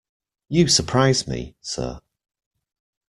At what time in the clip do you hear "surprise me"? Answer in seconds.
0.67-1.55